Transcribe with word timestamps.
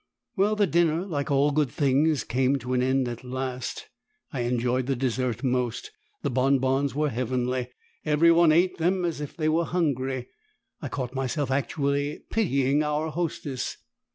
Well 0.35 0.55
the 0.55 0.65
dinner, 0.65 1.05
like 1.05 1.29
all 1.29 1.51
good 1.51 1.69
things, 1.69 2.23
came 2.23 2.55
to 2.57 2.73
an 2.73 2.81
end 2.81 3.07
at 3.07 3.23
last. 3.23 3.87
I 4.33 4.39
enjoyed 4.39 4.87
the 4.87 4.95
dessert 4.95 5.43
most; 5.43 5.91
the 6.23 6.31
bonbons 6.31 6.95
were 6.95 7.09
heavenly; 7.11 7.67
every 8.03 8.31
one 8.31 8.51
ate 8.51 8.79
them 8.79 9.05
as 9.05 9.21
if 9.21 9.37
they 9.37 9.47
were 9.47 9.63
hungry; 9.65 10.29
I 10.81 10.89
caught 10.89 11.13
myself 11.13 11.51
actually 11.51 12.23
pitying 12.31 12.81
our 12.81 13.11
hostess. 13.11 13.77